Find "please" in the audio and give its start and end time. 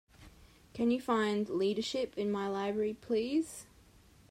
3.01-3.67